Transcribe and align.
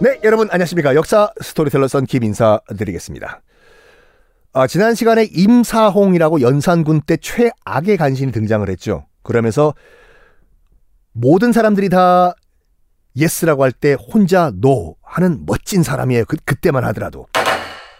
네, 0.00 0.20
여러분 0.24 0.48
안녕하십니까. 0.50 0.94
역사 0.94 1.30
스토리텔러 1.40 1.88
썬킴 1.88 2.24
인사 2.24 2.60
드리겠습니다. 2.76 3.40
아, 4.52 4.66
지난 4.66 4.94
시간에 4.94 5.24
임사홍이라고 5.24 6.40
연산군 6.40 7.02
때 7.02 7.16
최악의 7.16 7.96
간신이 7.96 8.32
등장을 8.32 8.68
했죠. 8.68 9.06
그러면서 9.22 9.74
모든 11.12 11.52
사람들이 11.52 11.88
다 11.88 12.34
yes라고 13.16 13.62
할 13.62 13.72
때 13.72 13.94
혼자 13.94 14.50
no 14.54 14.96
하는 15.02 15.44
멋진 15.46 15.82
사람이에요. 15.82 16.24
그, 16.26 16.36
그때만 16.44 16.84
하더라도. 16.86 17.26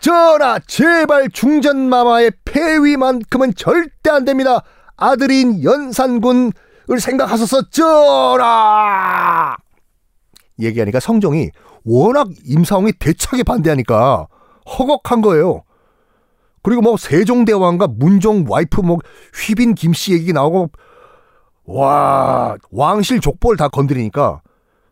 전하, 0.00 0.58
제발 0.66 1.30
중전마마의 1.30 2.32
폐위만큼은 2.44 3.54
절대 3.54 4.10
안 4.10 4.24
됩니다. 4.24 4.62
아들인 4.96 5.62
연산군을 5.64 6.52
생각하소서 7.00 7.70
전하! 7.70 9.56
얘기하니까 10.60 11.00
성종이 11.00 11.50
워낙 11.84 12.28
임사홍이 12.44 12.92
대차게 12.98 13.42
반대하니까 13.42 14.26
허걱한 14.66 15.20
거예요. 15.20 15.62
그리고 16.62 16.80
뭐 16.80 16.96
세종대왕과 16.96 17.88
문종 17.88 18.46
와이프 18.48 18.80
뭐 18.80 18.98
휘빈 19.34 19.74
김씨 19.74 20.12
얘기 20.14 20.32
나오고 20.32 20.70
와 21.66 22.56
왕실 22.70 23.20
족보를 23.20 23.56
다 23.56 23.68
건드리니까 23.68 24.40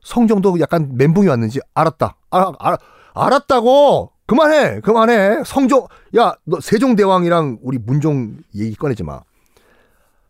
성종도 0.02 0.60
약간 0.60 0.90
멘붕이 0.94 1.28
왔는지 1.28 1.60
알았다. 1.74 2.16
알, 2.30 2.52
알, 2.58 2.76
알았다고 3.14 4.10
그만해 4.26 4.80
그만해 4.80 5.44
성종 5.44 5.86
야 6.16 6.34
너 6.44 6.60
세종대왕이랑 6.60 7.58
우리 7.62 7.78
문종 7.78 8.36
얘기 8.54 8.74
꺼내지 8.74 9.02
마 9.02 9.20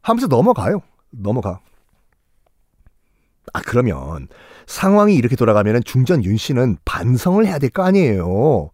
하면서 0.02 0.26
넘어가요. 0.26 0.80
넘어가. 1.10 1.60
아 3.52 3.60
그러면 3.60 4.28
상황이 4.66 5.14
이렇게 5.14 5.36
돌아가면 5.36 5.82
중전 5.84 6.24
윤 6.24 6.36
씨는 6.36 6.76
반성을 6.84 7.44
해야 7.46 7.58
될 7.58 7.70
거 7.70 7.82
아니에요. 7.84 8.70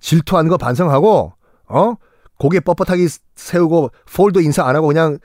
질투하는 0.00 0.50
거 0.50 0.56
반성하고 0.56 1.32
어 1.68 1.94
고개 2.38 2.60
뻣뻣하게 2.60 3.20
세우고 3.36 3.90
폴도 4.14 4.40
인사 4.40 4.64
안 4.64 4.76
하고 4.76 4.88
그냥 4.88 5.18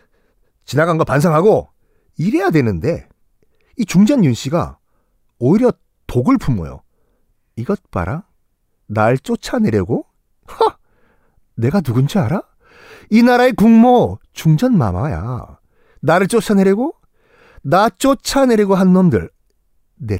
지나간 0.65 0.97
거 0.97 1.03
반성하고 1.03 1.69
이래야 2.17 2.49
되는데 2.51 3.07
이 3.77 3.85
중전 3.85 4.23
윤 4.23 4.33
씨가 4.33 4.77
오히려 5.39 5.71
독을 6.07 6.37
품어요. 6.37 6.81
이것 7.55 7.79
봐라. 7.91 8.23
날 8.87 9.17
쫓아내려고? 9.17 10.05
허! 10.51 10.75
내가 11.55 11.81
누군지 11.81 12.19
알아? 12.19 12.43
이 13.09 13.23
나라의 13.23 13.53
국모 13.53 14.19
중전 14.33 14.77
마마야. 14.77 15.57
나를 16.01 16.27
쫓아내려고? 16.27 16.95
나 17.63 17.89
쫓아내려고 17.89 18.75
한 18.75 18.93
놈들 18.93 19.29
내 19.95 20.17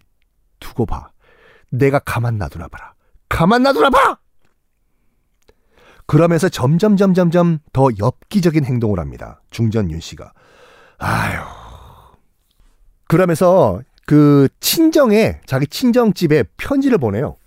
두고 0.59 0.86
봐. 0.86 1.09
내가 1.70 2.00
가만 2.00 2.38
놔두나 2.38 2.67
봐라. 2.67 2.94
가만 3.30 3.64
놔두나 3.64 3.89
봐! 3.89 4.17
그러면서 6.06 6.50
점점 6.50 6.97
점점 6.97 7.31
점 7.31 7.59
더 7.72 7.88
엽기적인 7.97 8.66
행동을 8.66 9.00
합니다. 9.00 9.42
중전 9.50 9.89
윤 9.92 10.00
씨가. 10.02 10.34
아유. 10.97 11.39
그러면서 13.08 13.81
그 14.06 14.50
친정에 14.59 15.39
자기 15.45 15.66
친정집에 15.67 16.44
편지를 16.58 16.97
보내요. 16.97 17.38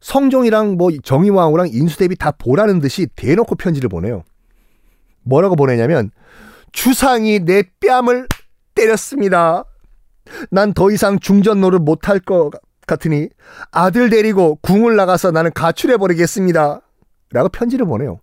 성종이랑 0.00 0.76
뭐 0.76 0.90
정의왕후랑 1.02 1.68
인수대비 1.72 2.16
다 2.16 2.32
보라는 2.32 2.80
듯이 2.80 3.06
대놓고 3.14 3.54
편지를 3.54 3.88
보내요. 3.88 4.24
뭐라고 5.22 5.56
보내냐면 5.56 6.10
주상이 6.72 7.40
내 7.40 7.62
뺨을 7.80 8.26
때렸습니다. 8.74 9.64
난 10.50 10.72
더 10.72 10.90
이상 10.90 11.18
중전노를 11.18 11.78
못할 11.80 12.18
것 12.18 12.50
같으니 12.86 13.28
아들 13.70 14.10
데리고 14.10 14.56
궁을 14.62 14.96
나가서 14.96 15.30
나는 15.30 15.52
가출해 15.52 15.96
버리겠습니다. 15.96 16.80
라고 17.32 17.48
편지를 17.48 17.86
보내요. 17.86 18.20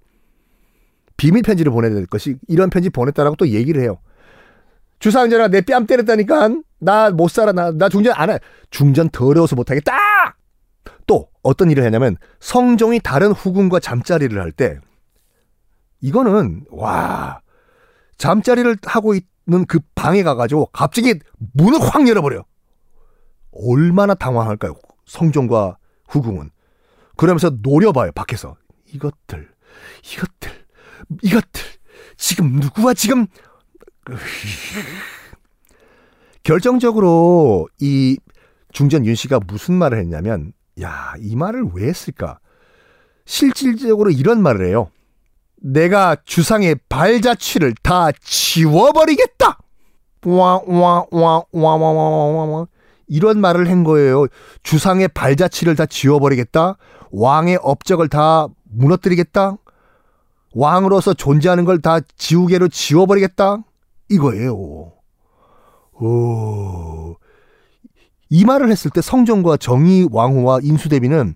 비밀 1.17 1.43
편지를 1.43 1.71
보내야 1.71 1.93
될 1.93 2.05
것이 2.07 2.35
이런 2.47 2.69
편지 2.69 2.89
보냈다라고 2.89 3.35
또 3.35 3.47
얘기를 3.49 3.81
해요. 3.81 3.99
주상전아 4.99 5.47
내 5.49 5.61
뺨 5.61 5.85
때렸다니까 5.85 6.49
나 6.79 7.09
못 7.11 7.29
살아 7.29 7.51
나, 7.51 7.71
나 7.71 7.89
중전 7.89 8.13
안 8.15 8.29
해. 8.29 8.39
중전 8.71 9.09
더러워서 9.09 9.55
못하겠다. 9.55 9.91
또 11.07 11.29
어떤 11.43 11.69
일을 11.71 11.83
했냐면 11.83 12.17
성종이 12.39 12.99
다른 12.99 13.31
후궁과 13.31 13.79
잠자리를 13.79 14.39
할 14.39 14.51
때 14.51 14.79
이거는 16.01 16.65
와 16.71 17.41
잠자리를 18.17 18.77
하고 18.85 19.13
있는 19.13 19.27
그 19.67 19.79
방에 19.95 20.23
가가지고 20.23 20.67
갑자기 20.67 21.15
문을 21.53 21.79
확 21.81 22.07
열어버려. 22.07 22.45
얼마나 23.51 24.13
당황할까요? 24.13 24.75
성종과 25.05 25.77
후궁은. 26.07 26.49
그러면서 27.17 27.51
노려봐요, 27.61 28.11
밖에서. 28.13 28.55
이것들, 28.93 29.49
이것들, 30.03 30.51
이것들. 31.21 31.63
지금 32.17 32.53
누구와 32.53 32.93
지금. 32.93 33.27
결정적으로 36.43 37.67
이 37.79 38.17
중전 38.71 39.05
윤 39.05 39.15
씨가 39.15 39.39
무슨 39.45 39.75
말을 39.75 39.99
했냐면, 39.99 40.53
야, 40.81 41.13
이 41.19 41.35
말을 41.35 41.65
왜 41.73 41.87
했을까? 41.87 42.39
실질적으로 43.25 44.09
이런 44.09 44.41
말을 44.41 44.65
해요. 44.65 44.89
내가 45.61 46.15
주상의 46.25 46.75
발자취를 46.89 47.75
다 47.83 48.09
지워버리겠다. 48.23 49.59
와와와와와와와 50.25 52.67
이런 53.07 53.39
말을 53.41 53.69
한 53.69 53.83
거예요. 53.83 54.25
주상의 54.63 55.07
발자취를 55.09 55.75
다 55.75 55.85
지워버리겠다. 55.85 56.77
왕의 57.11 57.59
업적을 57.61 58.07
다 58.09 58.47
무너뜨리겠다. 58.63 59.57
왕으로서 60.53 61.13
존재하는 61.13 61.65
걸 61.65 61.79
다 61.81 61.99
지우개로 62.17 62.69
지워버리겠다. 62.69 63.57
이거예요. 64.09 64.93
오. 65.93 67.15
이 68.29 68.45
말을 68.45 68.71
했을 68.71 68.89
때 68.91 69.01
성종과 69.01 69.57
정의 69.57 70.07
왕후와 70.11 70.59
인수대비는 70.63 71.35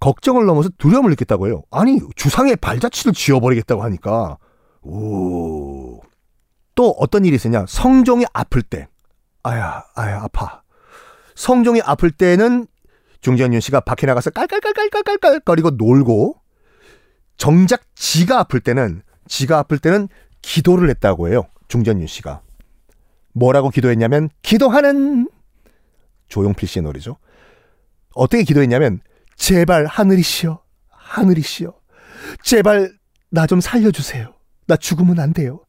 걱정을 0.00 0.46
넘어서 0.46 0.68
두려움을 0.78 1.10
느꼈다고 1.10 1.46
해요. 1.46 1.62
아니, 1.70 2.00
주상의 2.16 2.56
발자취를 2.56 3.12
지워버리겠다고 3.12 3.82
하니까. 3.82 4.38
오. 4.82 6.00
또 6.74 6.90
어떤 6.98 7.24
일이 7.24 7.36
있었냐? 7.36 7.64
성종이 7.68 8.24
아플 8.32 8.62
때. 8.62 8.88
아야, 9.42 9.84
아야, 9.94 10.22
아파. 10.22 10.62
성종이 11.34 11.80
아플 11.84 12.10
때는 12.10 12.66
중전윤 13.20 13.60
씨가 13.60 13.80
밖에 13.80 14.06
나가서 14.06 14.30
깔깔깔깔깔깔거리고 14.30 15.70
놀고 15.70 16.36
정작 17.36 17.82
지가 17.94 18.40
아플 18.40 18.60
때는 18.60 19.02
지가 19.26 19.58
아플 19.58 19.78
때는 19.78 20.08
기도를 20.42 20.90
했다고 20.90 21.28
해요. 21.28 21.44
중전윤 21.68 22.06
씨가. 22.06 22.42
뭐라고 23.32 23.70
기도했냐면 23.70 24.28
기도하는 24.42 25.28
조용필 26.28 26.68
씨의 26.68 26.82
노래죠. 26.82 27.16
어떻게 28.14 28.42
기도했냐면 28.42 29.00
제발 29.36 29.86
하늘이시여 29.86 30.60
하늘이시여 30.90 31.72
제발 32.42 32.92
나 33.30 33.46
좀 33.46 33.60
살려주세요. 33.60 34.32
나 34.66 34.76
죽으면 34.76 35.18
안 35.18 35.32
돼요. 35.32 35.60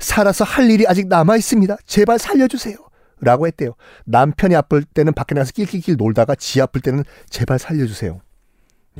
살아서 0.00 0.44
할 0.44 0.70
일이 0.70 0.86
아직 0.88 1.08
남아 1.08 1.36
있습니다. 1.36 1.76
제발 1.86 2.18
살려주세요. 2.18 2.76
라고 3.20 3.46
했대요. 3.46 3.74
남편이 4.06 4.56
아플 4.56 4.82
때는 4.82 5.12
밖에 5.12 5.34
나가서 5.34 5.52
낄낄낄 5.52 5.96
놀다가 5.96 6.34
지 6.34 6.60
아플 6.60 6.80
때는 6.80 7.04
제발 7.28 7.58
살려주세요. 7.58 8.20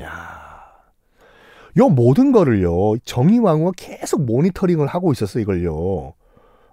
야. 0.00 0.52
요 1.78 1.88
모든 1.88 2.32
거를요, 2.32 2.98
정의왕후가 3.04 3.72
계속 3.76 4.24
모니터링을 4.26 4.86
하고 4.86 5.10
있었어, 5.10 5.40
이걸요. 5.40 6.12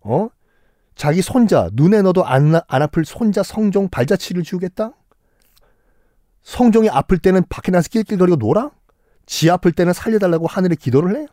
어? 0.04 0.28
자기 0.96 1.22
손자, 1.22 1.70
눈에 1.74 2.02
넣어도 2.02 2.26
안, 2.26 2.54
안 2.68 2.82
아플 2.82 3.06
손자 3.06 3.42
성종 3.42 3.90
발자취를 3.90 4.44
지우겠다? 4.44 4.92
성종이 6.44 6.90
아플 6.90 7.18
때는 7.18 7.44
밖에 7.50 7.72
나서 7.72 7.90
낄낄거리고 7.90 8.38
놀아? 8.38 8.72
지 9.26 9.50
아플 9.50 9.72
때는 9.72 9.94
살려달라고 9.94 10.48
하늘에 10.48 10.76
기도를 10.76 11.18
해? 11.18 11.28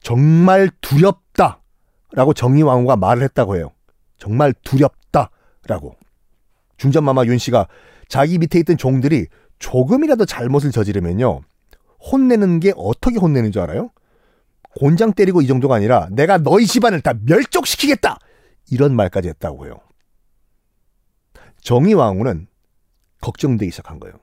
정말 0.00 0.70
두렵다. 0.80 1.60
라고 2.12 2.32
정의왕후가 2.32 2.96
말을 2.96 3.22
했다고 3.24 3.56
해요. 3.56 3.70
정말 4.16 4.54
두렵다 4.64 5.30
라고. 5.66 5.94
중전마마 6.78 7.24
윤 7.24 7.38
씨가 7.38 7.68
자기 8.08 8.38
밑에 8.38 8.58
있던 8.60 8.76
종들이 8.76 9.26
조금이라도 9.58 10.24
잘못을 10.24 10.70
저지르면요. 10.70 11.40
혼내는 12.12 12.60
게 12.60 12.72
어떻게 12.76 13.18
혼내는 13.18 13.52
줄 13.52 13.62
알아요? 13.62 13.90
곤장 14.78 15.12
때리고 15.12 15.42
이 15.42 15.46
정도가 15.46 15.74
아니라 15.74 16.08
내가 16.12 16.38
너희 16.38 16.66
집안을 16.66 17.00
다 17.00 17.12
멸족시키겠다! 17.24 18.18
이런 18.70 18.94
말까지 18.94 19.28
했다고 19.28 19.66
해요. 19.66 19.80
정의왕후는 21.62 22.46
걱정되기 23.20 23.70
시작한 23.70 23.98
거예요. 24.00 24.14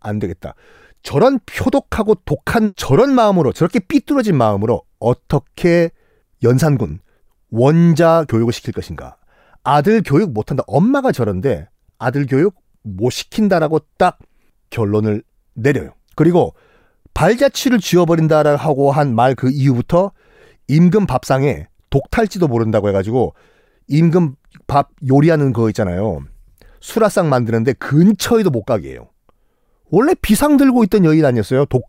안 0.00 0.18
되겠다. 0.18 0.54
저런 1.02 1.38
표독하고 1.46 2.14
독한 2.24 2.72
저런 2.76 3.14
마음으로 3.14 3.52
저렇게 3.52 3.78
삐뚤어진 3.78 4.36
마음으로 4.36 4.82
어떻게 4.98 5.90
연산군 6.42 7.00
원자 7.50 8.24
교육을 8.28 8.52
시킬 8.52 8.72
것인가. 8.72 9.16
아들 9.62 10.02
교육 10.02 10.32
못한다. 10.32 10.62
엄마가 10.66 11.12
저런데 11.12 11.68
아들 11.98 12.26
교육 12.26 12.54
못 12.82 13.10
시킨다라고 13.10 13.80
딱 13.98 14.18
결론을 14.70 15.22
내려요. 15.54 15.92
그리고 16.16 16.54
발자취를 17.14 17.78
지워버린다라고 17.80 18.90
한 18.92 19.14
말 19.14 19.34
그 19.34 19.50
이후부터 19.50 20.10
임금 20.68 21.06
밥상에 21.06 21.68
독탈지도 21.90 22.48
모른다고 22.48 22.88
해가지고 22.88 23.34
임금 23.88 24.34
밥 24.66 24.90
요리하는 25.08 25.52
거 25.52 25.68
있잖아요. 25.70 26.20
수라상 26.84 27.30
만드는데 27.30 27.72
근처에도 27.72 28.50
못 28.50 28.64
가게 28.64 28.90
해요. 28.90 29.08
원래 29.90 30.14
비상 30.20 30.58
들고 30.58 30.84
있던 30.84 31.06
여인 31.06 31.24
아니었어요? 31.24 31.64
독, 31.64 31.88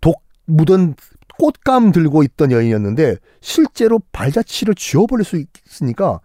독 0.00 0.22
묻은 0.44 0.94
꽃감 1.40 1.90
들고 1.90 2.22
있던 2.22 2.52
여인이었는데 2.52 3.16
실제로 3.40 4.00
발자취를 4.12 4.76
지워버릴 4.76 5.24
수 5.24 5.44
있으니까 5.66 6.20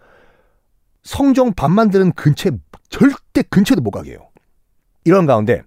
성종 1.02 1.54
밥 1.54 1.72
만드는 1.72 2.12
근처에 2.12 2.52
절대 2.90 3.42
근처에도 3.42 3.82
못 3.82 3.90
가게 3.90 4.12
해요. 4.12 4.30
이런 5.04 5.26
가운데 5.26 5.64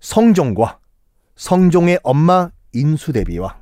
성종과 0.00 0.80
성종의 1.36 2.00
엄마 2.02 2.50
인수대비와 2.74 3.58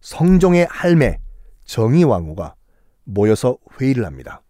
성종의 0.00 0.66
할매 0.68 1.20
정의왕후가 1.66 2.56
모여서 3.04 3.58
회의를 3.80 4.06
합니다. 4.06 4.42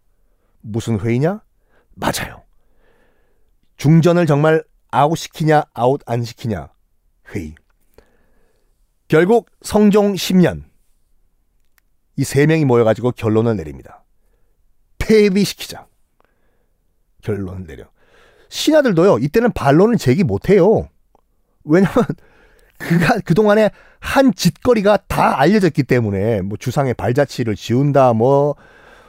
무슨 0.61 0.99
회의냐? 0.99 1.43
맞아요. 1.93 2.42
중전을 3.77 4.25
정말 4.25 4.63
아웃시키냐 4.91 5.63
아웃 5.73 6.01
안 6.05 6.23
시키냐 6.23 6.69
회의. 7.33 7.55
결국 9.07 9.49
성종 9.61 10.13
10년 10.13 10.63
이 12.17 12.23
세 12.23 12.45
명이 12.45 12.65
모여가지고 12.65 13.11
결론을 13.13 13.55
내립니다. 13.55 14.03
폐위시키자. 14.99 15.87
결론을 17.21 17.65
내려. 17.65 17.85
신하들도요, 18.49 19.17
이때는 19.19 19.51
반론을 19.53 19.97
제기 19.97 20.23
못해요. 20.23 20.87
왜냐면, 21.63 22.05
그가 22.77 23.19
그동안에 23.25 23.71
한 23.99 24.33
짓거리가 24.33 24.97
다 25.07 25.39
알려졌기 25.39 25.83
때문에, 25.83 26.41
뭐 26.41 26.57
주상의 26.57 26.93
발자취를 26.93 27.55
지운다, 27.55 28.13
뭐, 28.13 28.55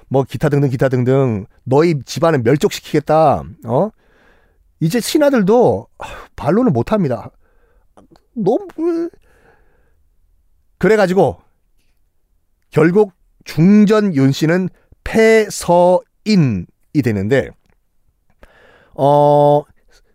뭐 0.09 0.25
기타 0.25 0.49
등등 0.49 0.71
기타 0.71 0.89
등등, 0.89 1.47
너희 1.65 2.03
집안을 2.05 2.41
멸족시키겠다, 2.41 3.43
어? 3.67 3.91
이제 4.85 5.01
신하들도 5.01 5.87
반론을 6.37 6.71
못 6.71 6.93
합니다. 6.93 7.31
너무, 8.35 9.09
그래 10.77 10.97
가지고, 10.97 11.39
결국 12.69 13.13
중전 13.45 14.15
윤 14.15 14.31
씨는 14.31 14.69
폐서인이 15.05 16.67
되는데, 17.03 17.49
어, 18.95 19.63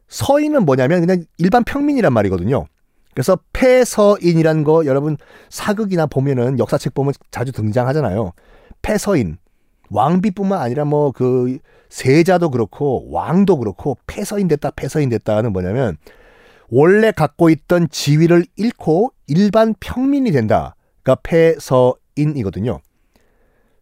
서인은 0.07 0.65
뭐냐면 0.65 0.99
그냥 0.99 1.23
일반 1.39 1.63
평민이란 1.63 2.13
말이거든요. 2.13 2.67
그래서 3.15 3.39
폐서인이라는 3.53 4.63
거 4.63 4.85
여러분 4.85 5.17
사극이나 5.49 6.05
보면은 6.05 6.59
역사책 6.59 6.93
보면 6.93 7.13
자주 7.31 7.51
등장하잖아요. 7.51 8.33
폐서인. 8.83 9.39
왕비뿐만 9.89 10.59
아니라 10.61 10.85
뭐 10.85 11.11
그 11.11 11.59
세자도 11.89 12.51
그렇고 12.51 13.09
왕도 13.11 13.57
그렇고 13.57 13.97
폐서인 14.07 14.47
됐다 14.47 14.71
폐서인 14.71 15.09
됐다는 15.09 15.51
뭐냐면 15.51 15.97
원래 16.69 17.11
갖고 17.11 17.49
있던 17.49 17.89
지위를 17.89 18.45
잃고 18.55 19.11
일반 19.27 19.73
평민이 19.79 20.31
된다. 20.31 20.75
그러니까 21.01 21.21
폐서인이거든요. 21.23 22.79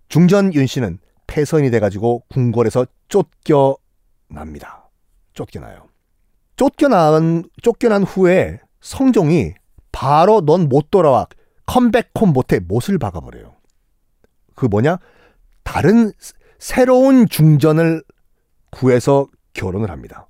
중전 0.07 0.54
윤 0.54 0.65
씨는 0.68 1.00
폐서인이 1.27 1.69
돼가지고 1.69 2.24
궁궐에서 2.30 2.88
쫓겨납니다. 3.09 4.89
쫓겨나요. 5.33 5.89
쫓겨난 6.56 7.44
쫓겨난 7.62 8.04
후에 8.04 8.62
성종이 8.80 9.54
바로 9.92 10.42
넌 10.42 10.69
못 10.69 10.89
돌아와 10.89 11.27
컴백홈 11.65 12.31
못해 12.33 12.59
못을 12.59 12.98
박아버려요. 12.98 13.54
그 14.56 14.65
뭐냐? 14.65 14.98
다른 15.68 16.14
새로운 16.60 17.28
중전을 17.28 18.02
구해서 18.72 19.28
결혼을 19.52 19.92
합니다. 19.92 20.30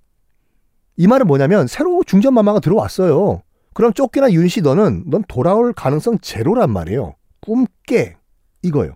이 0.95 1.06
말은 1.06 1.28
뭐냐면 1.28 1.68
새로 1.68 2.04
중전 2.04 2.34
마마가 2.34 2.60
들어왔어요. 2.60 3.44
그럼 3.75 3.94
쫓겨난 3.94 4.34
윤씨 4.34 4.62
너는 4.62 5.04
넌 5.06 5.24
돌아올 5.28 5.74
가능성 5.74 6.18
제로란 6.22 6.72
말이에요. 6.72 7.13
꿈깨 7.39 8.18
이거예요. 8.63 8.95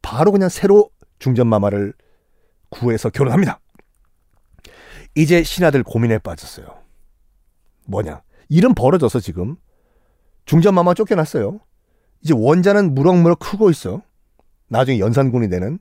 바로 0.00 0.30
그냥 0.30 0.48
새로 0.48 0.90
중전 1.18 1.48
마마를 1.48 1.92
구해서 2.70 3.10
결혼합니다. 3.10 3.58
이제 5.16 5.42
신하들 5.42 5.82
고민에 5.82 6.18
빠졌어요. 6.18 6.68
뭐냐? 7.88 8.22
일은 8.48 8.76
벌어져서 8.76 9.18
지금 9.18 9.56
중전 10.44 10.72
마마 10.72 10.94
쫓겨났어요. 10.94 11.58
이제 12.22 12.32
원자는 12.32 12.94
무럭무럭 12.94 13.40
크고 13.40 13.70
있어. 13.70 14.02
나중에 14.72 14.98
연산군이 14.98 15.50
되는 15.50 15.78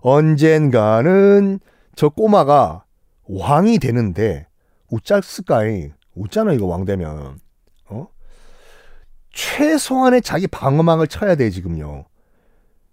언젠가는 0.00 1.60
저 1.94 2.08
꼬마가 2.08 2.84
왕이 3.24 3.78
되는데 3.78 4.46
우짤스까이 4.90 5.90
웃잖아 6.14 6.54
이거 6.54 6.64
왕 6.66 6.86
되면 6.86 7.38
어 7.86 8.08
최소한의 9.32 10.22
자기 10.22 10.46
방어망을 10.46 11.06
쳐야 11.06 11.34
돼 11.34 11.50
지금요. 11.50 12.06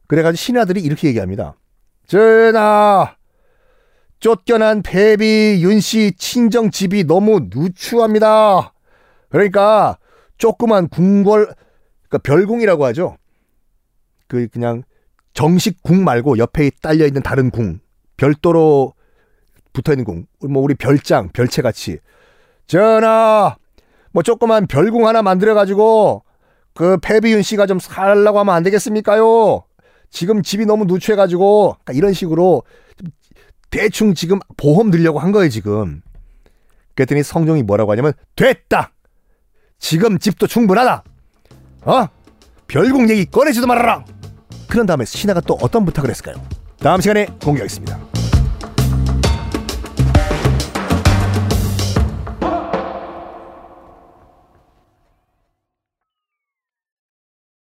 그래가지고 0.08 0.38
신하들이 0.38 0.82
이렇게 0.82 1.08
얘기합니다. 1.08 1.56
전하 2.08 3.16
쫓겨난 4.20 4.82
패비 4.82 5.62
윤씨 5.64 6.14
친정 6.18 6.72
집이 6.72 7.06
너무 7.06 7.48
누추합니다. 7.50 8.74
그러니까 9.30 9.98
조그만 10.38 10.90
궁궐, 10.90 11.54
그러니까 12.10 12.18
별궁이라고 12.24 12.86
하죠. 12.86 13.18
그 14.28 14.48
그냥 14.50 14.84
정식 15.38 15.84
궁 15.84 16.04
말고 16.04 16.40
옆에 16.40 16.72
딸려 16.82 17.06
있는 17.06 17.22
다른 17.22 17.52
궁, 17.52 17.80
별도로 18.18 18.96
붙어 19.72 19.92
있는 19.92 20.04
궁, 20.04 20.26
뭐 20.50 20.64
우리 20.64 20.74
별장, 20.74 21.30
별채 21.30 21.62
같이. 21.62 22.00
전하, 22.66 23.56
뭐 24.12 24.24
조그만 24.24 24.66
별궁 24.66 25.06
하나 25.06 25.22
만들어 25.22 25.54
가지고 25.54 26.24
그 26.74 26.98
패비윤 26.98 27.44
씨가 27.44 27.68
좀 27.68 27.78
살라고 27.78 28.40
하면 28.40 28.56
안 28.56 28.64
되겠습니까요? 28.64 29.64
지금 30.10 30.42
집이 30.42 30.66
너무 30.66 30.86
누추해 30.86 31.16
가지고 31.16 31.76
그러니까 31.84 31.94
이런 31.94 32.14
식으로 32.14 32.64
대충 33.70 34.16
지금 34.16 34.40
보험 34.58 34.90
들려고 34.90 35.20
한 35.20 35.32
거예요, 35.32 35.50
지금. 35.50 36.02
그랬더니 36.96 37.22
성종이 37.22 37.62
뭐라고 37.62 37.92
하냐면, 37.92 38.14
됐다! 38.36 38.92
지금 39.78 40.18
집도 40.18 40.48
충분하다! 40.48 41.04
어? 41.84 42.08
별궁 42.68 43.12
얘기 43.12 43.26
꺼내지도 43.26 43.68
말아라! 43.68 44.17
그런 44.68 44.86
다음에 44.86 45.06
신하가 45.06 45.42
또 45.42 45.58
어떤 45.62 45.86
부탁을 45.86 46.10
했을까요? 46.10 46.36
다음 46.80 47.02
시간에 47.02 47.26
공개하겠습니다. 47.44 48.17